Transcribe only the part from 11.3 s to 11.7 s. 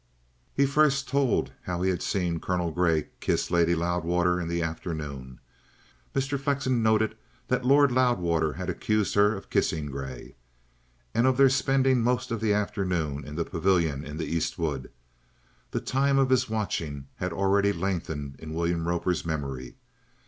their